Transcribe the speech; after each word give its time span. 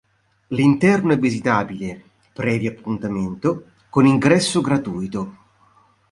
L'interno 0.47 1.13
è 1.13 1.19
visitabile, 1.19 2.03
previo 2.33 2.71
appuntamento, 2.71 3.65
con 3.87 4.07
ingresso 4.07 4.59
gratuito. 4.59 5.37